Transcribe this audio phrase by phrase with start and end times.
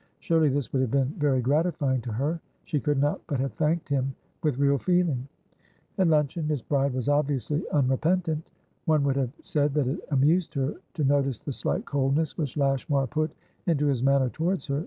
[0.19, 3.87] Surely this would have been very gratifying to her; she could not but have thanked
[3.87, 5.27] him with real feeling.
[5.99, 8.43] At luncheon, Miss Bride was obviously unrepentant.
[8.85, 13.05] One would have said that it amused her to notice the slight coldness which Lashmar
[13.05, 13.29] put
[13.67, 14.79] into his manner towards her.